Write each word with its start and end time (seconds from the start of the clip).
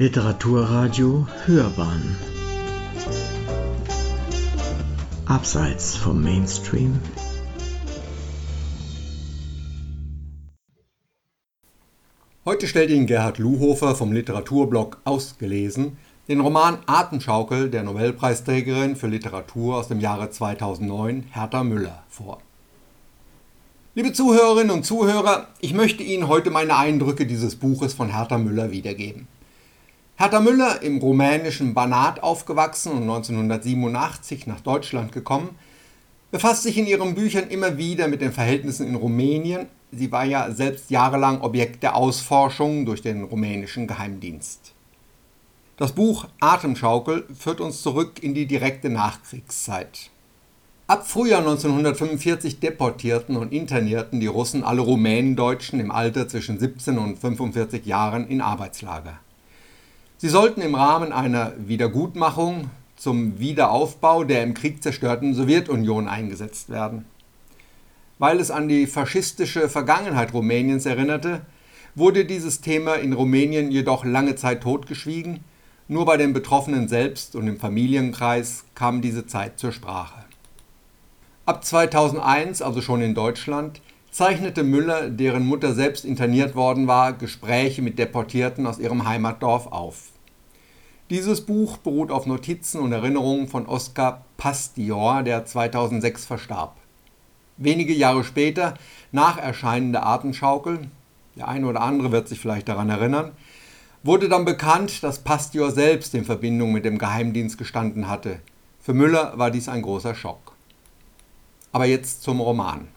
Literaturradio 0.00 1.26
Hörbahn 1.44 2.16
Abseits 5.26 5.96
vom 5.96 6.22
Mainstream 6.22 7.00
Heute 12.44 12.68
stellt 12.68 12.90
Ihnen 12.90 13.08
Gerhard 13.08 13.38
Luhofer 13.38 13.96
vom 13.96 14.12
Literaturblog 14.12 14.98
Ausgelesen 15.02 15.96
den 16.28 16.38
Roman 16.38 16.78
Atemschaukel 16.86 17.68
der 17.68 17.82
Nobelpreisträgerin 17.82 18.94
für 18.94 19.08
Literatur 19.08 19.78
aus 19.78 19.88
dem 19.88 19.98
Jahre 19.98 20.30
2009 20.30 21.24
Hertha 21.32 21.64
Müller 21.64 22.04
vor. 22.08 22.40
Liebe 23.96 24.12
Zuhörerinnen 24.12 24.70
und 24.70 24.84
Zuhörer, 24.84 25.48
ich 25.60 25.74
möchte 25.74 26.04
Ihnen 26.04 26.28
heute 26.28 26.50
meine 26.50 26.76
Eindrücke 26.76 27.26
dieses 27.26 27.56
Buches 27.56 27.94
von 27.94 28.14
Hertha 28.14 28.38
Müller 28.38 28.70
wiedergeben. 28.70 29.26
Hertha 30.20 30.40
Müller, 30.40 30.82
im 30.82 30.98
rumänischen 30.98 31.74
Banat 31.74 32.24
aufgewachsen 32.24 32.90
und 32.90 33.02
1987 33.02 34.48
nach 34.48 34.60
Deutschland 34.60 35.12
gekommen, 35.12 35.50
befasst 36.32 36.64
sich 36.64 36.76
in 36.76 36.88
ihren 36.88 37.14
Büchern 37.14 37.48
immer 37.48 37.78
wieder 37.78 38.08
mit 38.08 38.20
den 38.20 38.32
Verhältnissen 38.32 38.88
in 38.88 38.96
Rumänien. 38.96 39.68
Sie 39.92 40.10
war 40.10 40.24
ja 40.24 40.50
selbst 40.50 40.90
jahrelang 40.90 41.40
Objekt 41.42 41.84
der 41.84 41.94
Ausforschung 41.94 42.84
durch 42.84 43.00
den 43.00 43.22
rumänischen 43.22 43.86
Geheimdienst. 43.86 44.72
Das 45.76 45.92
Buch 45.92 46.26
Atemschaukel 46.40 47.24
führt 47.38 47.60
uns 47.60 47.80
zurück 47.80 48.20
in 48.20 48.34
die 48.34 48.46
direkte 48.46 48.90
Nachkriegszeit. 48.90 50.10
Ab 50.88 51.06
Frühjahr 51.06 51.42
1945 51.42 52.58
deportierten 52.58 53.36
und 53.36 53.52
internierten 53.52 54.18
die 54.18 54.26
Russen 54.26 54.64
alle 54.64 54.80
Rumänendeutschen 54.80 55.78
im 55.78 55.92
Alter 55.92 56.26
zwischen 56.26 56.58
17 56.58 56.98
und 56.98 57.20
45 57.20 57.86
Jahren 57.86 58.26
in 58.26 58.40
Arbeitslager. 58.40 59.20
Sie 60.20 60.28
sollten 60.28 60.62
im 60.62 60.74
Rahmen 60.74 61.12
einer 61.12 61.52
Wiedergutmachung 61.58 62.70
zum 62.96 63.38
Wiederaufbau 63.38 64.24
der 64.24 64.42
im 64.42 64.52
Krieg 64.52 64.82
zerstörten 64.82 65.32
Sowjetunion 65.32 66.08
eingesetzt 66.08 66.70
werden. 66.70 67.04
Weil 68.18 68.40
es 68.40 68.50
an 68.50 68.68
die 68.68 68.88
faschistische 68.88 69.68
Vergangenheit 69.68 70.34
Rumäniens 70.34 70.86
erinnerte, 70.86 71.42
wurde 71.94 72.24
dieses 72.24 72.60
Thema 72.60 72.96
in 72.96 73.12
Rumänien 73.12 73.70
jedoch 73.70 74.04
lange 74.04 74.34
Zeit 74.34 74.64
totgeschwiegen, 74.64 75.44
nur 75.86 76.04
bei 76.04 76.16
den 76.16 76.32
Betroffenen 76.32 76.88
selbst 76.88 77.36
und 77.36 77.46
im 77.46 77.60
Familienkreis 77.60 78.64
kam 78.74 79.00
diese 79.00 79.28
Zeit 79.28 79.60
zur 79.60 79.70
Sprache. 79.70 80.24
Ab 81.46 81.64
2001, 81.64 82.60
also 82.60 82.80
schon 82.80 83.02
in 83.02 83.14
Deutschland, 83.14 83.80
zeichnete 84.10 84.62
Müller, 84.62 85.10
deren 85.10 85.46
Mutter 85.46 85.74
selbst 85.74 86.04
interniert 86.04 86.54
worden 86.54 86.86
war, 86.86 87.12
Gespräche 87.12 87.82
mit 87.82 87.98
Deportierten 87.98 88.66
aus 88.66 88.78
ihrem 88.78 89.06
Heimatdorf 89.08 89.66
auf. 89.68 90.10
Dieses 91.10 91.40
Buch 91.40 91.78
beruht 91.78 92.10
auf 92.10 92.26
Notizen 92.26 92.80
und 92.80 92.92
Erinnerungen 92.92 93.48
von 93.48 93.66
Oskar 93.66 94.24
Pastior, 94.36 95.22
der 95.22 95.46
2006 95.46 96.26
verstarb. 96.26 96.76
Wenige 97.56 97.94
Jahre 97.94 98.24
später, 98.24 98.74
nach 99.10 99.38
Erscheinen 99.38 99.92
der 99.92 100.04
Artenschaukel, 100.04 100.88
der 101.36 101.48
eine 101.48 101.66
oder 101.66 101.80
andere 101.80 102.12
wird 102.12 102.28
sich 102.28 102.38
vielleicht 102.38 102.68
daran 102.68 102.90
erinnern, 102.90 103.32
wurde 104.02 104.28
dann 104.28 104.44
bekannt, 104.44 105.02
dass 105.02 105.20
Pastior 105.20 105.70
selbst 105.70 106.14
in 106.14 106.24
Verbindung 106.24 106.72
mit 106.72 106.84
dem 106.84 106.98
Geheimdienst 106.98 107.58
gestanden 107.58 108.08
hatte. 108.08 108.40
Für 108.80 108.94
Müller 108.94 109.32
war 109.36 109.50
dies 109.50 109.68
ein 109.68 109.82
großer 109.82 110.14
Schock. 110.14 110.52
Aber 111.72 111.86
jetzt 111.86 112.22
zum 112.22 112.40
Roman. 112.40 112.88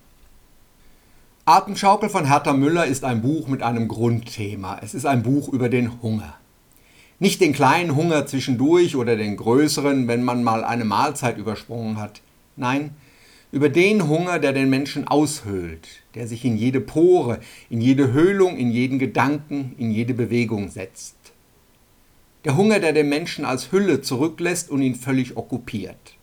Atemschaukel 1.46 2.10
von 2.10 2.28
Hertha 2.28 2.54
Müller 2.54 2.86
ist 2.86 3.04
ein 3.04 3.24
Buch 3.24 3.48
mit 3.48 3.64
einem 3.64 3.88
Grundthema. 3.88 4.80
Es 4.84 4.94
ist 4.94 5.06
ein 5.06 5.24
Buch 5.24 5.50
über 5.50 5.70
den 5.70 6.04
Hunger. 6.04 6.36
Nicht 7.18 7.42
den 7.42 7.52
kleinen 7.52 7.96
Hunger 7.96 8.28
zwischendurch 8.28 8.96
oder 8.96 9.16
den 9.16 9.38
größeren, 9.38 10.08
wenn 10.08 10.24
man 10.24 10.44
mal 10.44 10.64
eine 10.64 10.86
Mahlzeit 10.86 11.40
übersprungen 11.40 11.98
hat. 11.98 12.22
Nein, 12.58 12.92
über 13.52 13.70
den 13.70 14.08
Hunger, 14.08 14.38
der 14.38 14.54
den 14.54 14.70
Menschen 14.70 15.08
aushöhlt, 15.08 15.88
der 16.14 16.28
sich 16.28 16.46
in 16.46 16.58
jede 16.58 16.80
Pore, 16.80 17.40
in 17.72 17.82
jede 17.82 18.14
Höhlung, 18.14 18.56
in 18.58 18.70
jeden 18.70 19.00
Gedanken, 19.00 19.74
in 19.80 19.90
jede 19.90 20.14
Bewegung 20.14 20.70
setzt. 20.70 21.16
Der 22.46 22.56
Hunger, 22.56 22.80
der 22.80 22.94
den 22.94 23.10
Menschen 23.10 23.46
als 23.46 23.72
Hülle 23.72 24.02
zurücklässt 24.02 24.70
und 24.70 24.84
ihn 24.84 24.96
völlig 24.96 25.38
okkupiert. 25.38 26.18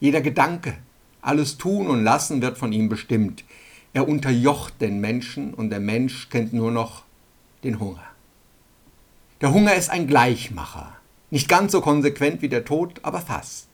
Jeder 0.00 0.22
Gedanke, 0.22 0.78
alles 1.20 1.58
Tun 1.58 1.86
und 1.86 2.02
Lassen 2.02 2.40
wird 2.40 2.56
von 2.56 2.72
ihm 2.72 2.88
bestimmt. 2.88 3.44
Er 3.94 4.08
unterjocht 4.08 4.80
den 4.80 5.00
Menschen 5.00 5.52
und 5.52 5.70
der 5.70 5.80
Mensch 5.80 6.30
kennt 6.30 6.52
nur 6.52 6.70
noch 6.70 7.02
den 7.62 7.78
Hunger. 7.78 8.04
Der 9.40 9.52
Hunger 9.52 9.74
ist 9.74 9.90
ein 9.90 10.06
Gleichmacher, 10.06 10.94
nicht 11.30 11.48
ganz 11.48 11.72
so 11.72 11.80
konsequent 11.80 12.42
wie 12.42 12.48
der 12.48 12.64
Tod, 12.64 13.00
aber 13.02 13.20
fast. 13.20 13.68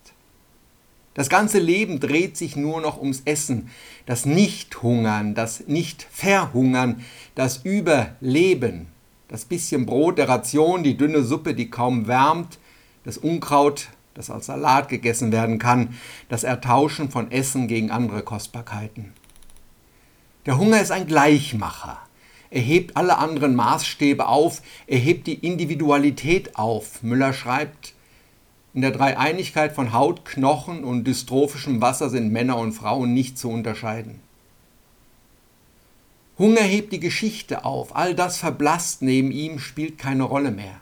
Das 1.15 1.29
ganze 1.29 1.59
Leben 1.59 2.01
dreht 2.01 2.37
sich 2.37 2.57
nur 2.57 2.81
noch 2.81 2.99
ums 2.99 3.23
Essen, 3.25 3.71
das 4.07 4.25
Nicht-Hungern, 4.25 5.35
das 5.35 5.67
Nicht-Verhungern, 5.67 7.05
das 7.35 7.59
Überleben, 7.65 8.87
das 9.29 9.45
bisschen 9.45 9.85
Brot 9.85 10.19
der 10.19 10.29
Ration, 10.29 10.83
die 10.83 10.97
dünne 10.97 11.23
Suppe, 11.23 11.55
die 11.55 11.71
kaum 11.71 12.07
wärmt, 12.07 12.59
das 13.05 13.19
Unkraut, 13.19 13.89
das 14.15 14.31
als 14.31 14.47
Salat 14.47 14.89
gegessen 14.89 15.33
werden 15.33 15.59
kann, 15.59 15.97
das 16.29 16.45
Ertauschen 16.45 17.11
von 17.11 17.31
Essen 17.31 17.69
gegen 17.69 17.91
andere 17.91 18.23
Kostbarkeiten. 18.23 19.13
Der 20.49 20.57
Hunger 20.57 20.81
ist 20.81 20.93
ein 20.93 21.07
Gleichmacher. 21.07 21.99
Er 22.49 22.63
hebt 22.63 22.97
alle 22.97 23.19
anderen 23.19 23.55
Maßstäbe 23.55 24.27
auf, 24.27 24.63
er 24.87 24.97
hebt 24.97 25.27
die 25.27 25.35
Individualität 25.35 26.57
auf. 26.57 27.03
Müller 27.03 27.35
schreibt, 27.35 27.93
in 28.73 28.81
der 28.81 28.93
Dreieinigkeit 28.93 29.75
von 29.75 29.93
Haut, 29.93 30.25
Knochen 30.25 30.85
und 30.85 31.05
dystrophischem 31.05 31.83
Wasser 31.83 32.09
sind 32.09 32.33
Männer 32.33 32.57
und 32.57 32.73
Frauen 32.73 33.13
nicht 33.13 33.37
zu 33.37 33.51
unterscheiden. 33.51 34.21
Hunger 36.39 36.63
hebt 36.63 36.95
die 36.95 37.01
Geschichte 37.01 37.67
auf, 37.67 37.95
all 37.95 38.15
das 38.15 38.39
verblasst 38.39 39.03
neben 39.03 39.31
ihm, 39.31 39.59
spielt 39.59 39.99
keine 39.99 40.23
Rolle 40.23 40.51
mehr. 40.51 40.81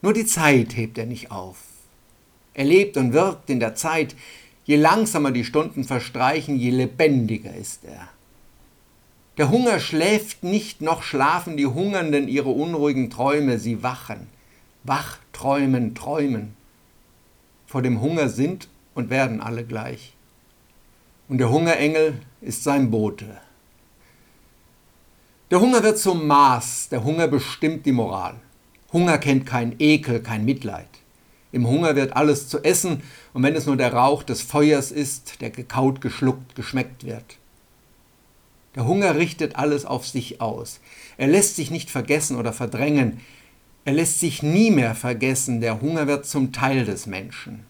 Nur 0.00 0.14
die 0.14 0.24
Zeit 0.24 0.74
hebt 0.74 0.96
er 0.96 1.04
nicht 1.04 1.30
auf. 1.30 1.58
Er 2.54 2.64
lebt 2.64 2.96
und 2.96 3.12
wirkt 3.12 3.50
in 3.50 3.60
der 3.60 3.74
Zeit, 3.74 4.16
je 4.64 4.76
langsamer 4.76 5.32
die 5.32 5.44
Stunden 5.44 5.84
verstreichen, 5.84 6.56
je 6.56 6.70
lebendiger 6.70 7.54
ist 7.54 7.84
er. 7.84 8.08
Der 9.38 9.50
Hunger 9.50 9.80
schläft 9.80 10.42
nicht, 10.42 10.82
noch 10.82 11.02
schlafen 11.02 11.56
die 11.56 11.66
Hungernden 11.66 12.28
ihre 12.28 12.50
unruhigen 12.50 13.08
Träume, 13.08 13.58
sie 13.58 13.82
wachen, 13.82 14.26
wach 14.84 15.18
träumen, 15.32 15.94
träumen. 15.94 16.54
Vor 17.66 17.80
dem 17.80 18.02
Hunger 18.02 18.28
sind 18.28 18.68
und 18.94 19.08
werden 19.08 19.40
alle 19.40 19.64
gleich. 19.64 20.14
Und 21.28 21.38
der 21.38 21.48
Hungerengel 21.48 22.20
ist 22.42 22.62
sein 22.62 22.90
Bote. 22.90 23.40
Der 25.50 25.60
Hunger 25.60 25.82
wird 25.82 25.98
zum 25.98 26.26
Maß, 26.26 26.90
der 26.90 27.02
Hunger 27.04 27.26
bestimmt 27.28 27.86
die 27.86 27.92
Moral. 27.92 28.34
Hunger 28.92 29.16
kennt 29.16 29.46
kein 29.46 29.74
Ekel, 29.78 30.20
kein 30.20 30.44
Mitleid. 30.44 30.88
Im 31.52 31.66
Hunger 31.66 31.96
wird 31.96 32.16
alles 32.16 32.48
zu 32.48 32.62
essen, 32.64 33.02
und 33.32 33.42
wenn 33.42 33.56
es 33.56 33.64
nur 33.64 33.76
der 33.76 33.94
Rauch 33.94 34.22
des 34.22 34.42
Feuers 34.42 34.90
ist, 34.90 35.40
der 35.40 35.50
gekaut, 35.50 36.02
geschluckt, 36.02 36.54
geschmeckt 36.54 37.04
wird. 37.04 37.38
Der 38.74 38.86
Hunger 38.86 39.16
richtet 39.16 39.56
alles 39.56 39.84
auf 39.84 40.06
sich 40.06 40.40
aus. 40.40 40.80
Er 41.18 41.28
lässt 41.28 41.56
sich 41.56 41.70
nicht 41.70 41.90
vergessen 41.90 42.36
oder 42.36 42.52
verdrängen. 42.52 43.20
Er 43.84 43.92
lässt 43.92 44.20
sich 44.20 44.42
nie 44.42 44.70
mehr 44.70 44.94
vergessen. 44.94 45.60
Der 45.60 45.80
Hunger 45.80 46.06
wird 46.06 46.24
zum 46.24 46.52
Teil 46.52 46.84
des 46.84 47.06
Menschen. 47.06 47.64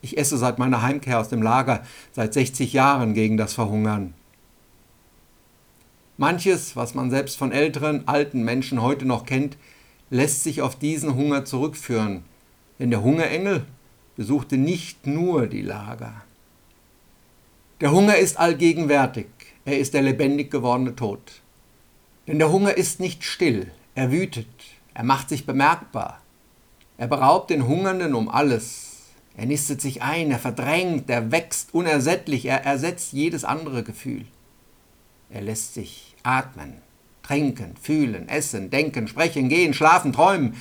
Ich 0.00 0.18
esse 0.18 0.36
seit 0.36 0.58
meiner 0.58 0.82
Heimkehr 0.82 1.20
aus 1.20 1.28
dem 1.28 1.42
Lager, 1.42 1.86
seit 2.10 2.34
60 2.34 2.72
Jahren 2.72 3.14
gegen 3.14 3.36
das 3.36 3.54
Verhungern. 3.54 4.14
Manches, 6.16 6.74
was 6.74 6.94
man 6.94 7.10
selbst 7.10 7.38
von 7.38 7.52
älteren, 7.52 8.08
alten 8.08 8.42
Menschen 8.42 8.82
heute 8.82 9.06
noch 9.06 9.24
kennt, 9.24 9.56
lässt 10.10 10.42
sich 10.42 10.60
auf 10.60 10.76
diesen 10.76 11.14
Hunger 11.14 11.44
zurückführen. 11.44 12.24
Denn 12.80 12.90
der 12.90 13.02
Hungerengel 13.02 13.64
besuchte 14.16 14.56
nicht 14.56 15.06
nur 15.06 15.46
die 15.46 15.62
Lager. 15.62 16.24
Der 17.82 17.90
Hunger 17.90 18.16
ist 18.16 18.38
allgegenwärtig, 18.38 19.26
er 19.64 19.76
ist 19.76 19.92
der 19.92 20.02
lebendig 20.02 20.52
gewordene 20.52 20.94
Tod. 20.94 21.18
Denn 22.28 22.38
der 22.38 22.52
Hunger 22.52 22.76
ist 22.76 23.00
nicht 23.00 23.24
still, 23.24 23.72
er 23.96 24.12
wütet, 24.12 24.46
er 24.94 25.02
macht 25.02 25.28
sich 25.28 25.46
bemerkbar. 25.46 26.22
Er 26.96 27.08
beraubt 27.08 27.50
den 27.50 27.66
Hungernden 27.66 28.14
um 28.14 28.28
alles. 28.28 29.08
Er 29.36 29.46
nistet 29.46 29.80
sich 29.80 30.00
ein, 30.00 30.30
er 30.30 30.38
verdrängt, 30.38 31.10
er 31.10 31.32
wächst 31.32 31.74
unersättlich, 31.74 32.44
er 32.44 32.64
ersetzt 32.64 33.14
jedes 33.14 33.42
andere 33.42 33.82
Gefühl. 33.82 34.26
Er 35.28 35.40
lässt 35.40 35.74
sich 35.74 36.14
atmen, 36.22 36.74
trinken, 37.24 37.74
fühlen, 37.82 38.28
essen, 38.28 38.70
denken, 38.70 39.08
sprechen, 39.08 39.48
gehen, 39.48 39.74
schlafen, 39.74 40.12
träumen. 40.12 40.54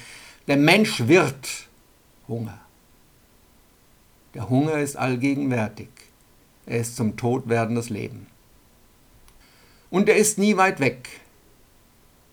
Der 0.47 0.57
Mensch 0.57 1.07
wird 1.07 1.67
Hunger. 2.27 2.57
Der 4.33 4.49
Hunger 4.49 4.79
ist 4.79 4.95
allgegenwärtig. 4.95 5.89
Er 6.71 6.79
ist 6.79 6.95
zum 6.95 7.17
Tod 7.17 7.49
werdendes 7.49 7.89
Leben. 7.89 8.27
Und 9.89 10.07
er 10.07 10.15
ist 10.15 10.37
nie 10.37 10.55
weit 10.55 10.79
weg. 10.79 11.09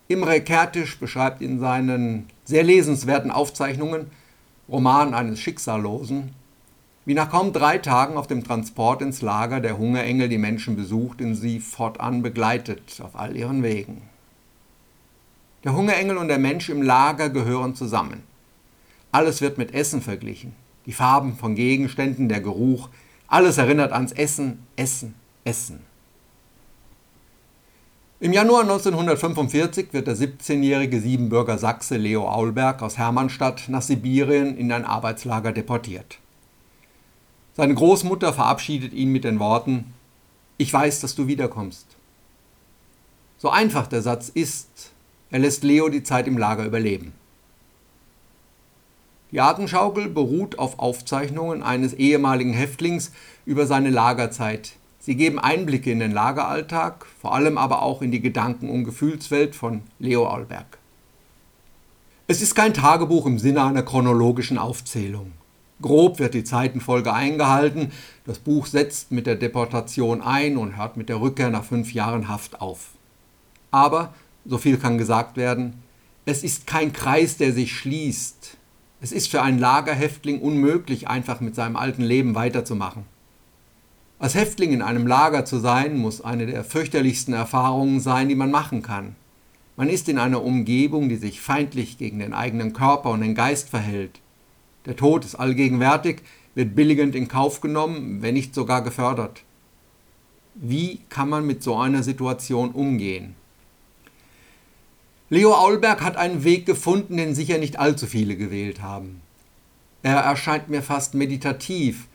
Imre 0.07 0.41
Kertisch 0.41 1.01
beschreibt 1.01 1.43
in 1.43 1.59
seinen 1.59 2.29
sehr 2.45 2.63
lesenswerten 2.63 3.33
Aufzeichnungen 3.33 4.13
Roman 4.69 5.13
eines 5.13 5.41
Schicksallosen, 5.41 6.37
wie 7.05 7.15
nach 7.15 7.31
kaum 7.31 7.53
drei 7.53 7.79
Tagen 7.79 8.17
auf 8.17 8.29
dem 8.29 8.45
Transport 8.45 9.03
ins 9.03 9.23
Lager 9.23 9.59
der 9.59 9.77
Hungerengel 9.77 10.29
die 10.29 10.39
Menschen 10.39 10.77
besucht 10.77 11.21
und 11.21 11.35
sie 11.35 11.59
fortan 11.59 12.23
begleitet 12.23 13.01
auf 13.03 13.17
all 13.17 13.37
ihren 13.37 13.65
Wegen. 13.65 14.03
Der 15.65 15.75
Hungerengel 15.75 16.17
und 16.17 16.29
der 16.29 16.39
Mensch 16.39 16.69
im 16.69 16.83
Lager 16.83 17.29
gehören 17.29 17.75
zusammen. 17.75 18.23
Alles 19.11 19.41
wird 19.41 19.59
mit 19.59 19.75
Essen 19.75 20.01
verglichen. 20.01 20.55
Die 20.87 20.93
Farben 20.93 21.35
von 21.35 21.57
Gegenständen, 21.57 22.29
der 22.29 22.41
Geruch, 22.41 22.89
alles 23.29 23.59
erinnert 23.59 23.93
ans 23.93 24.13
Essen, 24.13 24.67
Essen, 24.77 25.15
Essen. 25.45 25.81
Im 28.21 28.33
Januar 28.33 28.63
1945 28.63 29.93
wird 29.93 30.09
der 30.09 30.17
17-jährige 30.17 31.01
Siebenbürger 31.01 31.57
Sachse 31.57 31.99
Leo 31.99 32.29
Aulberg 32.29 32.83
aus 32.83 32.99
Hermannstadt 32.99 33.69
nach 33.69 33.83
Sibirien 33.83 34.57
in 34.57 34.73
ein 34.73 34.85
Arbeitslager 34.85 35.53
deportiert. 35.53 36.19
Seine 37.55 37.75
Großmutter 37.75 38.33
verabschiedet 38.33 38.93
ihn 38.93 39.13
mit 39.13 39.25
den 39.25 39.39
Worten 39.39 39.95
Ich 40.57 40.73
weiß, 40.73 41.01
dass 41.01 41.15
du 41.15 41.29
wiederkommst. 41.29 41.87
So 43.37 43.51
einfach 43.51 43.87
der 43.87 44.03
Satz 44.03 44.31
ist, 44.31 44.91
er 45.31 45.39
lässt 45.39 45.63
Leo 45.63 45.89
die 45.89 46.03
Zeit 46.03 46.27
im 46.27 46.39
Lager 46.39 46.65
überleben. 46.65 47.13
Die 49.31 49.41
Atemschaukel 49.41 50.09
beruht 50.09 50.59
auf 50.59 50.79
Aufzeichnungen 50.79 51.63
eines 51.63 51.95
ehemaligen 51.95 52.53
Häftlings 52.53 53.13
über 53.45 53.67
seine 53.67 53.91
Lagerzeit 53.91 54.79
Sie 55.09 55.17
geben 55.17 55.39
Einblicke 55.39 55.91
in 55.91 56.01
den 56.01 56.13
Lageralltag, 56.13 57.07
vor 57.19 57.35
allem 57.35 57.57
aber 57.57 57.81
auch 57.81 58.03
in 58.03 58.11
die 58.11 58.21
Gedanken- 58.21 58.69
und 58.69 58.85
Gefühlswelt 58.85 59.57
von 59.57 59.81
Leo 59.99 60.29
Aulberg. 60.29 60.77
Es 62.27 62.43
ist 62.43 62.55
kein 62.55 62.75
Tagebuch 62.75 63.25
im 63.25 63.39
Sinne 63.39 63.65
einer 63.65 63.83
chronologischen 63.83 64.59
Aufzählung. 64.59 65.33
Grob 65.81 66.19
wird 66.19 66.35
die 66.35 66.45
Zeitenfolge 66.45 67.15
eingehalten, 67.15 67.91
das 68.27 68.39
Buch 68.39 68.67
setzt 68.67 69.11
mit 69.11 69.27
der 69.27 69.37
Deportation 69.37 70.21
ein 70.21 70.59
und 70.59 70.77
hört 70.77 70.99
mit 70.99 71.09
der 71.09 71.23
Rückkehr 71.23 71.49
nach 71.49 71.65
fünf 71.65 71.95
Jahren 71.95 72.29
Haft 72.29 72.61
auf. 72.61 72.89
Aber, 73.71 74.13
so 74.45 74.59
viel 74.59 74.77
kann 74.77 74.99
gesagt 74.99 75.39
werden, 75.39 75.83
es 76.27 76.45
ist 76.45 76.67
kein 76.67 76.93
Kreis, 76.93 77.39
der 77.39 77.55
sich 77.55 77.75
schließt. 77.75 78.58
Es 79.01 79.13
ist 79.13 79.31
für 79.31 79.43
einen 79.43 79.59
Lagerhäftling 79.59 80.41
unmöglich, 80.41 81.09
einfach 81.09 81.41
mit 81.41 81.55
seinem 81.55 81.77
alten 81.77 82.03
Leben 82.03 82.35
weiterzumachen. 82.35 83.05
Als 84.19 84.35
Häftling 84.35 84.73
in 84.73 84.83
einem 84.83 85.07
Lager 85.07 85.45
zu 85.45 85.59
sein, 85.59 85.97
muss 85.97 86.21
eine 86.21 86.47
der 86.47 86.65
fürchterlichsten 86.65 87.33
Erfahrungen 87.33 88.01
sein, 88.01 88.29
die 88.29 88.35
man 88.35 88.51
machen 88.51 88.83
kann. 88.83 89.15
Man 89.77 89.89
ist 89.89 90.09
in 90.09 90.19
einer 90.19 90.43
Umgebung, 90.43 91.09
die 91.09 91.17
sich 91.17 91.41
feindlich 91.41 91.99
gegen 91.99 92.19
den 92.19 92.33
eigenen 92.33 92.73
Körper 92.73 93.11
und 93.11 93.21
den 93.21 93.37
Geist 93.37 93.69
verhält. 93.69 94.19
Der 94.87 94.97
Tod 94.97 95.25
ist 95.25 95.37
allgegenwärtig, 95.37 96.23
wird 96.57 96.75
billigend 96.75 97.15
in 97.15 97.29
Kauf 97.29 97.61
genommen, 97.61 98.21
wenn 98.21 98.35
nicht 98.35 98.53
sogar 98.53 98.83
gefördert. 98.83 99.45
Wie 100.57 101.03
kann 101.09 101.29
man 101.29 101.47
mit 101.47 101.63
so 101.63 101.77
einer 101.77 102.03
Situation 102.03 102.73
umgehen? 102.73 103.37
Leo 105.31 105.53
Aulberg 105.53 106.01
hat 106.01 106.17
einen 106.17 106.43
Weg 106.43 106.65
gefunden, 106.65 107.19
den 107.19 107.35
sicher 107.35 107.59
nicht 107.59 107.79
allzu 107.79 108.07
viele 108.07 108.37
gewählt 108.37 108.81
haben. 108.81 109.21
Er 110.03 110.17
erscheint 110.17 110.71
mir 110.71 110.83
fast 110.83 111.15
meditativ, 111.15 112.09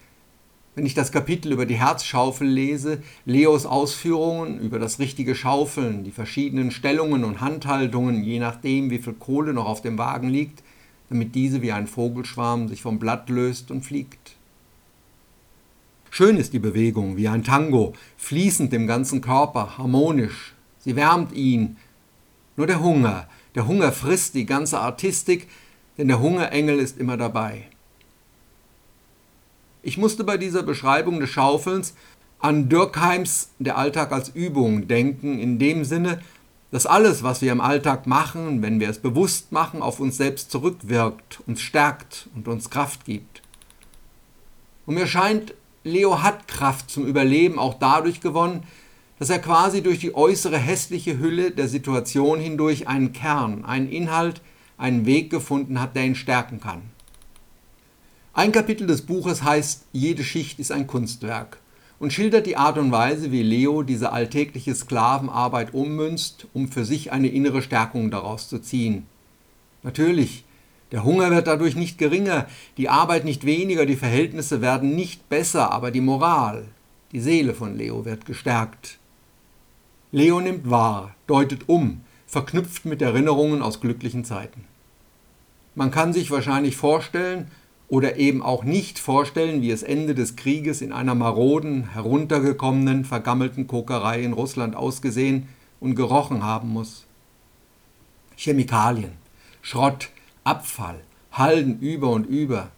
wenn 0.75 0.87
ich 0.87 0.95
das 0.95 1.11
Kapitel 1.11 1.51
über 1.51 1.67
die 1.67 1.75
Herzschaufel 1.75 2.47
lese, 2.47 3.03
Leos 3.25 3.67
Ausführungen 3.67 4.59
über 4.59 4.79
das 4.79 4.97
richtige 4.97 5.35
Schaufeln, 5.35 6.03
die 6.03 6.11
verschiedenen 6.11 6.71
Stellungen 6.71 7.23
und 7.23 7.41
Handhaltungen, 7.41 8.23
je 8.23 8.39
nachdem, 8.39 8.89
wie 8.89 8.97
viel 8.97 9.13
Kohle 9.13 9.53
noch 9.53 9.67
auf 9.67 9.81
dem 9.83 9.99
Wagen 9.99 10.29
liegt, 10.29 10.63
damit 11.09 11.35
diese 11.35 11.61
wie 11.61 11.71
ein 11.71 11.85
Vogelschwarm 11.85 12.67
sich 12.67 12.81
vom 12.81 12.97
Blatt 12.97 13.29
löst 13.29 13.69
und 13.69 13.83
fliegt. 13.83 14.35
Schön 16.09 16.37
ist 16.37 16.53
die 16.53 16.59
Bewegung, 16.59 17.17
wie 17.17 17.27
ein 17.27 17.43
Tango, 17.43 17.93
fließend 18.17 18.73
im 18.73 18.87
ganzen 18.87 19.21
Körper, 19.21 19.77
harmonisch. 19.77 20.53
Sie 20.79 20.95
wärmt 20.95 21.33
ihn. 21.33 21.77
Nur 22.55 22.67
der 22.67 22.81
Hunger, 22.81 23.27
der 23.55 23.67
Hunger 23.67 23.91
frisst 23.91 24.35
die 24.35 24.45
ganze 24.45 24.79
Artistik, 24.79 25.47
denn 25.97 26.07
der 26.07 26.19
Hungerengel 26.19 26.79
ist 26.79 26.97
immer 26.97 27.17
dabei. 27.17 27.67
Ich 29.81 29.97
musste 29.97 30.23
bei 30.23 30.37
dieser 30.37 30.63
Beschreibung 30.63 31.19
des 31.19 31.29
Schaufelns 31.29 31.93
an 32.39 32.69
Dürkheims 32.69 33.49
Der 33.59 33.77
Alltag 33.77 34.11
als 34.11 34.29
Übung 34.29 34.87
denken, 34.87 35.39
in 35.39 35.59
dem 35.59 35.85
Sinne, 35.85 36.21
dass 36.71 36.85
alles, 36.85 37.21
was 37.21 37.41
wir 37.41 37.51
im 37.51 37.61
Alltag 37.61 38.07
machen, 38.07 38.61
wenn 38.61 38.79
wir 38.79 38.89
es 38.89 38.99
bewusst 38.99 39.51
machen, 39.51 39.81
auf 39.81 39.99
uns 39.99 40.17
selbst 40.17 40.51
zurückwirkt, 40.51 41.41
uns 41.45 41.61
stärkt 41.61 42.29
und 42.35 42.47
uns 42.47 42.69
Kraft 42.69 43.05
gibt. 43.05 43.41
Und 44.85 44.95
mir 44.95 45.07
scheint, 45.07 45.53
Leo 45.83 46.23
hat 46.23 46.47
Kraft 46.47 46.89
zum 46.89 47.05
Überleben 47.05 47.59
auch 47.59 47.75
dadurch 47.75 48.21
gewonnen, 48.21 48.63
dass 49.23 49.29
er 49.29 49.39
quasi 49.39 49.81
durch 49.81 49.99
die 49.99 50.15
äußere 50.15 50.57
hässliche 50.57 51.17
Hülle 51.17 51.51
der 51.51 51.69
Situation 51.69 52.41
hindurch 52.41 52.89
einen 52.89 53.13
Kern, 53.13 53.63
einen 53.63 53.87
Inhalt, 53.87 54.41
einen 54.77 55.05
Weg 55.05 55.29
gefunden 55.29 55.79
hat, 55.79 55.95
der 55.95 56.03
ihn 56.03 56.15
stärken 56.15 56.59
kann. 56.59 56.81
Ein 58.33 58.51
Kapitel 58.51 58.85
des 58.85 59.03
Buches 59.03 59.41
heißt 59.41 59.85
Jede 59.93 60.25
Schicht 60.25 60.59
ist 60.59 60.73
ein 60.73 60.87
Kunstwerk 60.87 61.59
und 61.99 62.11
schildert 62.11 62.47
die 62.47 62.57
Art 62.57 62.77
und 62.77 62.91
Weise, 62.91 63.31
wie 63.31 63.43
Leo 63.43 63.81
diese 63.81 64.11
alltägliche 64.11 64.75
Sklavenarbeit 64.75 65.73
ummünzt, 65.73 66.47
um 66.53 66.67
für 66.67 66.83
sich 66.83 67.13
eine 67.13 67.29
innere 67.29 67.61
Stärkung 67.61 68.11
daraus 68.11 68.49
zu 68.49 68.59
ziehen. 68.59 69.05
Natürlich, 69.83 70.43
der 70.91 71.05
Hunger 71.05 71.31
wird 71.31 71.47
dadurch 71.47 71.77
nicht 71.77 71.97
geringer, 71.97 72.45
die 72.75 72.89
Arbeit 72.89 73.23
nicht 73.23 73.45
weniger, 73.45 73.85
die 73.85 73.95
Verhältnisse 73.95 74.59
werden 74.59 74.97
nicht 74.97 75.29
besser, 75.29 75.71
aber 75.71 75.91
die 75.91 76.01
Moral, 76.01 76.65
die 77.13 77.21
Seele 77.21 77.53
von 77.53 77.77
Leo 77.77 78.03
wird 78.03 78.25
gestärkt. 78.25 78.99
Leo 80.13 80.39
nimmt 80.39 80.69
wahr, 80.69 81.15
deutet 81.25 81.67
um, 81.69 82.01
verknüpft 82.27 82.85
mit 82.85 83.01
Erinnerungen 83.01 83.63
aus 83.63 83.81
glücklichen 83.81 84.23
Zeiten. 84.23 84.65
Man 85.73 85.89
kann 85.89 86.13
sich 86.13 86.29
wahrscheinlich 86.29 86.77
vorstellen, 86.77 87.49
oder 87.87 88.17
eben 88.17 88.43
auch 88.43 88.63
nicht 88.63 88.99
vorstellen, 88.99 89.63
wie 89.63 89.71
es 89.71 89.81
Ende 89.81 90.13
des 90.13 90.35
Krieges 90.35 90.81
in 90.81 90.93
einer 90.93 91.15
maroden, 91.15 91.93
heruntergekommenen, 91.93 93.05
vergammelten 93.05 93.65
Kokerei 93.65 94.21
in 94.21 94.33
Russland 94.33 94.75
ausgesehen 94.75 95.49
und 95.79 95.95
gerochen 95.95 96.43
haben 96.43 96.69
muss. 96.69 97.05
Chemikalien, 98.37 99.13
Schrott, 99.63 100.09
Abfall, 100.43 100.99
Halden 101.31 101.79
über 101.79 102.11
und 102.11 102.27
über, 102.27 102.69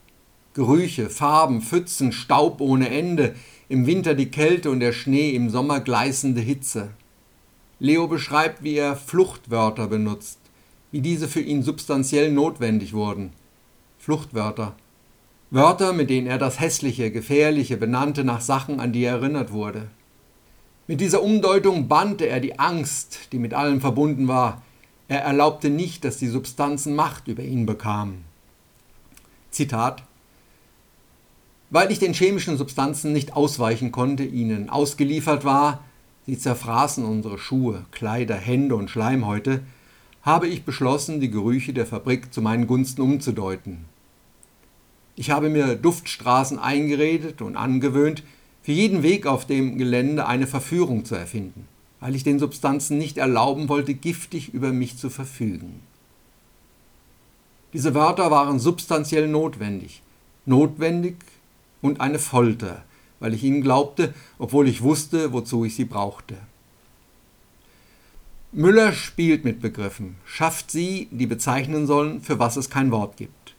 Gerüche, 0.54 1.10
Farben, 1.10 1.62
Pfützen, 1.62 2.13
Staub 2.13 2.62
ohne 2.62 2.89
Ende, 2.92 3.36
im 3.68 3.86
Winter 3.88 4.13
die 4.13 4.32
Kälte 4.32 4.72
und 4.72 4.80
der 4.80 4.94
Schnee, 4.94 5.32
im 5.32 5.50
Sommer 5.50 5.82
gleißende 5.82 6.39
Hitze. 6.39 6.92
Leo 7.79 8.08
beschreibt, 8.08 8.63
wie 8.63 8.75
er 8.75 8.96
Fluchtwörter 8.96 9.88
benutzt, 9.88 10.39
wie 10.91 11.01
diese 11.01 11.27
für 11.27 11.41
ihn 11.41 11.62
substanziell 11.62 12.32
notwendig 12.32 12.94
wurden. 12.94 13.34
Fluchtwörter, 14.00 14.75
Wörter, 15.51 15.94
mit 15.94 16.10
denen 16.10 16.27
er 16.27 16.38
das 16.38 16.60
Hässliche, 16.60 17.12
Gefährliche 17.12 17.77
benannte 17.77 18.24
nach 18.24 18.41
Sachen, 18.41 18.79
an 18.79 18.91
die 18.91 19.03
er 19.03 19.15
erinnert 19.15 19.51
wurde. 19.51 19.88
Mit 20.88 21.01
dieser 21.01 21.22
Umdeutung 21.22 21.88
bannte 21.88 22.27
er 22.27 22.39
die 22.39 22.60
Angst, 22.60 23.29
die 23.32 23.39
mit 23.39 23.53
allem 23.53 23.82
verbunden 23.82 24.27
war. 24.27 24.62
Er 25.08 25.22
erlaubte 25.22 25.70
nicht, 25.70 26.03
dass 26.03 26.17
die 26.17 26.27
Substanzen 26.27 26.96
Macht 26.96 27.27
über 27.27 27.44
ihn 27.44 27.65
bekamen. 27.65 28.25
Zitat 29.51 30.03
Weil 31.70 31.91
ich 31.91 32.00
den 32.00 32.13
chemischen 32.13 32.58
Substanzen 32.58 33.13
nicht 33.13 33.34
ausweichen 33.34 33.91
konnte, 33.91 34.24
ihnen 34.24 34.70
ausgeliefert 34.70 35.46
war, 35.46 35.84
sie 36.25 36.38
zerfraßen 36.38 37.05
unsere 37.05 37.38
Schuhe, 37.38 37.86
Kleider, 37.91 38.36
Hände 38.36 38.75
und 38.75 38.89
Schleimhäute, 38.89 39.62
habe 40.22 40.48
ich 40.48 40.65
beschlossen, 40.65 41.20
die 41.20 41.29
Gerüche 41.29 41.74
der 41.74 41.86
Fabrik 41.86 42.34
zu 42.34 42.41
meinen 42.41 42.65
Gunsten 42.65 43.01
umzudeuten. 43.01 43.86
Ich 45.15 45.32
habe 45.32 45.50
mir 45.50 45.75
Duftstraßen 45.75 46.60
eingeredet 46.60 47.41
und 47.41 47.55
angewöhnt, 47.55 48.24
für 48.63 48.72
jeden 48.72 49.03
Weg 49.03 49.27
auf 49.27 49.46
dem 49.46 49.77
Gelände 49.77 50.25
eine 50.25 50.48
Verführung 50.48 51.05
zu 51.05 51.13
erfinden, 51.13 51.67
weil 52.00 52.15
ich 52.15 52.24
den 52.24 52.39
Substanzen 52.39 52.98
nicht 52.98 53.20
erlauben 53.20 53.70
wollte, 53.70 53.94
giftig 53.94 54.53
über 54.53 54.72
mich 54.72 54.98
zu 54.98 55.12
verfügen. 55.12 55.82
Diese 57.74 57.94
Wörter 57.94 58.32
waren 58.32 58.58
substanziell 58.58 59.27
notwendig, 59.27 60.01
notwendig 60.46 61.17
und 61.82 62.01
eine 62.01 62.17
Folter, 62.17 62.84
weil 63.25 63.34
ich 63.34 63.44
ihnen 63.44 63.63
glaubte, 63.63 64.13
obwohl 64.38 64.67
ich 64.67 64.84
wusste, 64.84 65.34
wozu 65.34 65.65
ich 65.65 65.75
sie 65.75 65.86
brauchte. 65.86 66.38
Müller 68.51 68.94
spielt 68.94 69.44
mit 69.44 69.62
Begriffen, 69.62 70.17
schafft 70.25 70.70
sie, 70.70 71.08
die 71.10 71.25
bezeichnen 71.25 71.88
sollen, 71.88 72.22
für 72.22 72.38
was 72.38 72.55
es 72.55 72.70
kein 72.70 72.91
Wort 72.91 73.17
gibt. 73.17 73.55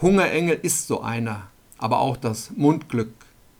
Hungerengel 0.00 0.58
ist 0.62 0.86
so 0.86 1.02
einer, 1.02 1.48
aber 1.76 1.98
auch 1.98 2.16
das 2.16 2.52
Mundglück, 2.56 3.12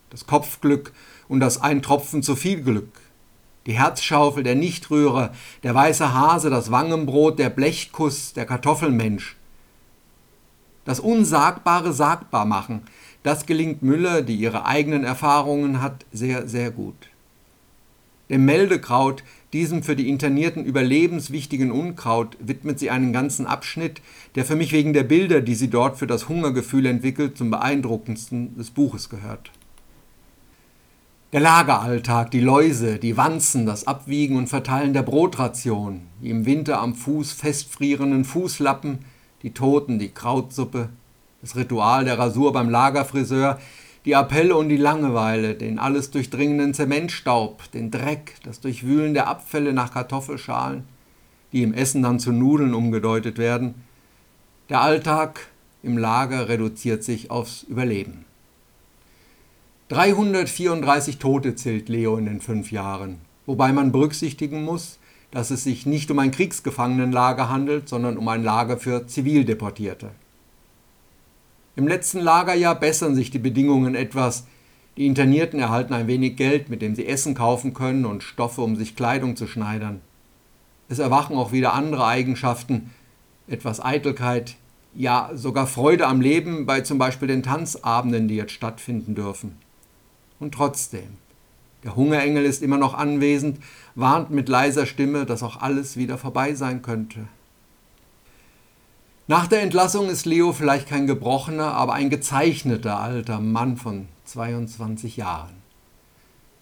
das 0.09 0.27
Kopfglück 0.27 0.95
und 1.29 1.41
das 1.41 1.61
ein 1.61 1.83
Tropfen 1.83 2.23
zu 2.23 2.35
viel 2.35 2.63
Glück. 2.63 3.03
Die 3.67 3.79
Herzschaufel, 3.79 4.43
der 4.43 4.55
Nichtrührer, 4.55 5.35
der 5.63 5.75
weiße 5.75 6.15
Hase, 6.15 6.49
das 6.49 6.71
Wangenbrot, 6.71 7.39
der 7.39 7.51
Blechkuss, 7.51 8.33
der 8.33 8.47
Kartoffelmensch. 8.47 9.37
Das 10.87 10.99
Unsagbare 10.99 11.93
sagbar 11.93 12.47
machen, 12.47 12.87
das 13.27 13.45
gelingt 13.45 13.83
Müller, 13.83 14.23
die 14.23 14.37
ihre 14.37 14.67
eigenen 14.67 15.03
Erfahrungen 15.03 15.83
hat, 15.83 16.07
sehr, 16.13 16.47
sehr 16.47 16.71
gut. 16.71 17.09
Dem 18.31 18.45
Meldekraut, 18.45 19.25
diesem 19.53 19.83
für 19.83 19.97
die 19.97 20.09
Internierten 20.09 20.65
überlebenswichtigen 20.65 21.73
Unkraut, 21.73 22.37
widmet 22.39 22.79
sie 22.79 22.91
einen 22.91 23.13
ganzen 23.13 23.47
Abschnitt, 23.47 24.01
der 24.37 24.45
für 24.45 24.55
mich 24.55 24.71
wegen 24.71 24.93
der 24.93 25.03
Bilder, 25.03 25.41
die 25.41 25.57
sie 25.57 25.71
dort 25.71 25.99
für 25.99 26.07
das 26.07 26.29
Hungergefühl 26.29 26.87
entwickelt, 26.87 27.37
zum 27.37 27.51
beeindruckendsten 27.51 28.57
des 28.57 28.71
Buches 28.71 29.09
gehört. 29.09 29.51
Der 31.33 31.41
Lageralltag, 31.41 32.31
die 32.31 32.41
Läuse, 32.41 32.99
die 32.99 33.17
Wanzen, 33.17 33.67
das 33.67 33.89
Abwiegen 33.89 34.37
und 34.37 34.49
Verteilen 34.49 34.93
der 34.93 35.03
Brotration, 35.03 36.03
die 36.23 36.31
im 36.31 36.47
Winter 36.47 36.81
am 36.81 36.95
Fuß 36.95 37.33
festfrierenden 37.33 38.25
Fußlappen, 38.25 39.01
die 39.43 39.51
Toten, 39.51 39.99
die 39.99 40.11
Krautsuppe, 40.11 40.91
das 41.47 41.57
Ritual 41.57 42.05
der 42.05 42.19
Rasur 42.19 42.53
beim 42.53 42.69
Lagerfriseur, 42.69 43.61
die 44.05 44.17
Appelle 44.17 44.57
und 44.57 44.69
die 44.69 44.77
Langeweile, 44.77 45.55
den 45.55 45.79
alles 45.79 46.11
durchdringenden 46.11 46.75
Zementstaub, 46.75 47.71
den 47.71 47.93
Dreck, 47.93 48.35
das 48.43 48.61
Durchwühlen 48.61 49.15
der 49.15 49.29
Abfälle 49.29 49.73
nach 49.73 49.93
Kartoffelschalen, 49.93 50.85
die 51.53 51.63
im 51.63 51.73
Essen 51.73 52.03
dann 52.03 52.19
zu 52.19 52.33
Nudeln 52.33 52.75
umgedeutet 52.75 53.39
werden. 53.39 53.75
Der 54.71 54.81
Alltag 54.81 55.47
im 55.85 55.99
Lager 55.99 56.49
reduziert 56.49 57.05
sich 57.05 57.31
aufs 57.31 57.63
Überleben. 57.63 58.25
334 59.89 61.19
Tote 61.19 61.55
zählt 61.55 61.89
Leo 61.89 62.17
in 62.17 62.27
den 62.27 62.41
fünf 62.41 62.73
Jahren, 62.73 63.21
wobei 63.47 63.73
man 63.73 63.93
berücksichtigen 63.93 64.65
muss, 64.65 64.99
dass 65.31 65.53
es 65.53 65.63
sich 65.63 65.87
nicht 65.87 66.11
um 66.11 66.19
ein 66.19 66.33
Kriegsgefangenenlager 66.33 67.49
handelt, 67.49 67.89
sondern 67.89 68.17
um 68.17 68.27
ein 68.27 68.43
Lager 68.43 68.79
für 68.79 69.07
Zivildeportierte. 69.07 70.11
Im 71.77 71.87
letzten 71.87 72.21
Lagerjahr 72.21 72.75
bessern 72.75 73.15
sich 73.15 73.31
die 73.31 73.39
Bedingungen 73.39 73.95
etwas. 73.95 74.47
Die 74.97 75.07
Internierten 75.07 75.61
erhalten 75.61 75.93
ein 75.93 76.07
wenig 76.07 76.37
Geld, 76.37 76.71
mit 76.71 76.81
dem 76.81 76.95
sie 76.95 77.07
Essen 77.07 77.35
kaufen 77.35 77.75
können 77.75 78.07
und 78.07 78.23
Stoffe, 78.23 78.63
um 78.63 78.77
sich 78.77 78.97
Kleidung 78.97 79.37
zu 79.37 79.47
schneidern. 79.47 80.01
Es 80.89 80.99
erwachen 80.99 81.37
auch 81.37 81.53
wieder 81.53 81.75
andere 81.75 82.07
Eigenschaften, 82.07 82.91
etwas 83.47 83.85
Eitelkeit, 83.85 84.57
ja 84.95 85.31
sogar 85.35 85.67
Freude 85.67 86.07
am 86.07 86.23
Leben 86.23 86.65
bei 86.65 86.81
zum 86.81 86.97
Beispiel 86.97 87.29
den 87.29 87.43
Tanzabenden, 87.43 88.27
die 88.27 88.37
jetzt 88.37 88.53
stattfinden 88.53 89.15
dürfen. 89.15 89.59
Und 90.41 90.55
trotzdem, 90.55 91.19
der 91.85 91.95
Hungerengel 91.95 92.47
ist 92.47 92.63
immer 92.63 92.79
noch 92.79 92.95
anwesend, 92.95 93.59
warnt 93.95 94.31
mit 94.31 94.49
leiser 94.49 94.87
Stimme, 94.87 95.27
dass 95.27 95.43
auch 95.43 95.61
alles 95.61 95.99
wieder 95.99 96.17
vorbei 96.17 96.55
sein 96.55 96.81
könnte. 96.81 97.29
Nach 99.29 99.49
der 99.49 99.63
Entlassung 99.63 100.09
ist 100.09 100.25
Leo 100.25 100.53
vielleicht 100.53 100.89
kein 100.89 101.09
gebrochener, 101.09 101.73
aber 101.73 101.95
ein 101.95 102.11
gezeichneter 102.11 103.01
alter 103.01 103.41
Mann 103.41 103.77
von 103.77 104.07
22 104.25 105.17
Jahren. 105.17 105.57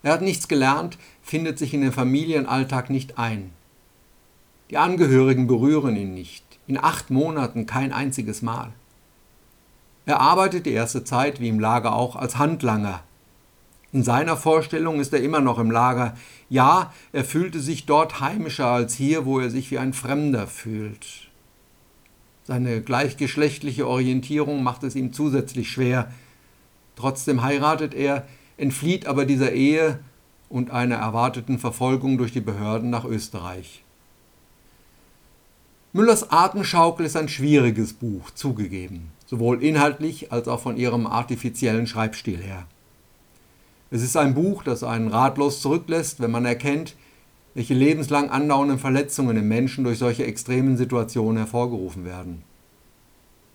Er 0.03 0.15
hat 0.15 0.23
nichts 0.23 0.49
gelernt, 0.49 0.97
findet 1.23 1.59
sich 1.59 1.75
in 1.75 1.83
den 1.83 1.93
Familienalltag 1.93 2.89
nicht 2.89 3.19
ein. 3.19 3.51
Die 4.71 4.79
Angehörigen 4.79 5.47
berühren 5.47 5.95
ihn 5.95 6.15
nicht, 6.15 6.43
in 6.67 6.83
acht 6.83 7.11
Monaten 7.11 7.67
kein 7.67 7.93
einziges 7.93 8.41
Mal. 8.41 8.73
Er 10.07 10.21
arbeitet 10.21 10.65
die 10.65 10.73
erste 10.73 11.05
Zeit, 11.05 11.41
wie 11.41 11.49
im 11.51 11.61
Lager 11.61 11.95
auch, 11.95 12.17
als 12.17 12.39
Handlanger. 12.39 13.03
In 13.93 14.03
seiner 14.03 14.39
Vorstellung 14.39 15.01
ist 15.01 15.13
er 15.13 15.23
immer 15.23 15.41
noch 15.41 15.59
im 15.59 15.71
Lager. 15.71 16.17
Ja, 16.49 16.95
er 17.13 17.25
fühlte 17.25 17.61
sich 17.61 17.85
dort 17.85 18.21
heimischer 18.21 18.69
als 18.69 18.95
hier, 18.95 19.27
wo 19.27 19.39
er 19.39 19.51
sich 19.51 19.71
wie 19.71 19.79
ein 19.79 19.93
Fremder 19.93 20.47
fühlt. 20.47 21.31
Seine 22.47 22.83
gleichgeschlechtliche 22.83 23.89
Orientierung 23.89 24.63
macht 24.63 24.85
es 24.85 24.95
ihm 24.95 25.15
zusätzlich 25.15 25.71
schwer. 25.71 26.13
Trotzdem 26.95 27.43
heiratet 27.43 27.95
er, 27.95 28.27
entflieht 28.59 29.07
aber 29.07 29.25
dieser 29.25 29.53
Ehe 29.53 29.99
und 30.51 30.71
einer 30.71 30.97
erwarteten 30.97 31.59
Verfolgung 31.59 32.19
durch 32.19 32.33
die 32.33 32.43
Behörden 32.43 32.91
nach 32.91 33.07
Österreich. 33.07 33.83
Müllers 35.95 36.31
Atemschaukel 36.31 37.07
ist 37.07 37.17
ein 37.17 37.29
schwieriges 37.29 37.95
Buch, 37.95 38.31
zugegeben, 38.31 39.11
sowohl 39.27 39.63
inhaltlich 39.63 40.31
als 40.31 40.47
auch 40.47 40.61
von 40.61 40.77
ihrem 40.77 41.07
artifiziellen 41.07 41.87
Schreibstil 41.87 42.43
her. 42.43 42.67
Es 43.91 44.03
ist 44.03 44.17
ein 44.17 44.35
Buch, 44.35 44.65
das 44.65 44.83
einen 44.83 45.09
ratlos 45.09 45.63
zurücklässt, 45.63 46.21
wenn 46.21 46.33
man 46.33 46.45
erkennt, 46.45 46.95
welche 47.55 47.75
lebenslang 47.75 48.31
andauernden 48.31 48.79
Verletzungen 48.79 49.37
im 49.37 49.49
Menschen 49.49 49.85
durch 49.85 49.99
solche 49.99 50.27
extremen 50.27 50.77
Situationen 50.77 51.39
hervorgerufen 51.39 52.05
werden. 52.05 52.43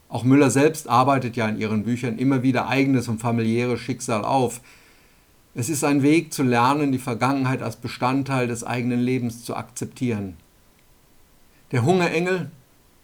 Auch 0.08 0.24
Müller 0.24 0.50
selbst 0.50 0.89
arbeitet 0.89 1.36
ja 1.36 1.48
in 1.48 1.60
ihren 1.60 1.84
Büchern 1.84 2.18
immer 2.18 2.41
wieder 2.41 2.68
eigenes 2.68 3.08
und 3.08 3.20
familiäres 3.20 3.79
Schicksal 3.79 4.25
auf. 4.25 4.62
Es 5.53 5.70
ist 5.70 5.84
ein 5.84 6.01
Weg 6.01 6.34
zu 6.34 6.44
lernen, 6.44 6.91
die 6.91 6.98
Vergangenheit 6.98 7.62
als 7.62 7.75
Bestandteil 7.75 8.48
des 8.48 8.63
eigenen 8.63 9.01
Lebens 9.01 9.44
zu 9.44 9.56
akzeptieren. 9.56 10.38
Der 11.72 11.84
Hungerengel, 11.84 12.50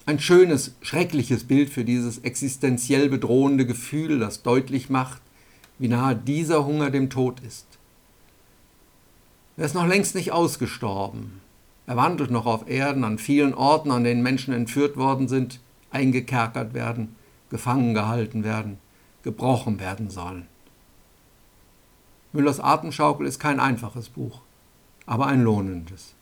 ein 0.08 0.20
schönes, 0.20 0.76
schreckliches 0.82 1.44
Bild 1.44 1.70
für 1.70 1.84
dieses 1.84 2.20
existenziell 2.20 3.10
bedrohende 3.10 3.66
Gefühl, 3.66 4.18
das 4.18 4.42
deutlich 4.42 4.90
macht, 4.90 5.22
wie 5.78 5.88
nahe 5.88 6.16
dieser 6.16 6.66
Hunger 6.66 6.90
dem 6.90 7.10
Tod 7.10 7.40
ist. 7.42 7.68
Er 9.58 9.66
ist 9.66 9.76
noch 9.76 9.88
längst 9.88 10.16
nicht 10.16 10.32
ausgestorben. 10.32 11.42
Er 11.88 11.96
wandelt 11.96 12.32
noch 12.32 12.46
auf 12.46 12.68
Erden 12.68 13.04
an 13.04 13.18
vielen 13.18 13.54
Orten, 13.54 13.92
an 13.92 14.04
denen 14.04 14.24
Menschen 14.24 14.54
entführt 14.54 14.98
worden 14.98 15.28
sind, 15.28 15.60
eingekerkert 15.92 16.74
werden, 16.74 17.16
gefangen 17.50 17.94
gehalten 17.94 18.44
werden, 18.44 18.80
gebrochen 19.24 19.80
werden 19.80 20.10
sollen. 20.10 20.48
Müllers 22.34 22.60
Atemschaukel 22.60 23.26
ist 23.28 23.40
kein 23.40 23.62
einfaches 23.62 24.10
Buch, 24.10 24.42
aber 25.06 25.28
ein 25.28 25.42
lohnendes. 25.42 26.16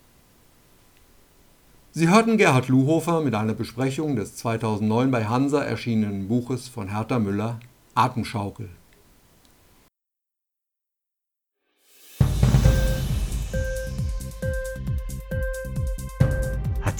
Sie 1.90 2.08
hörten 2.08 2.38
Gerhard 2.38 2.68
Luhofer 2.68 3.20
mit 3.20 3.34
einer 3.34 3.54
Besprechung 3.54 4.16
des 4.16 4.36
2009 4.36 5.10
bei 5.10 5.24
Hansa 5.26 5.62
erschienenen 5.62 6.28
Buches 6.28 6.68
von 6.68 6.88
Hertha 6.88 7.18
Müller 7.18 7.58
Atemschaukel. 7.94 8.68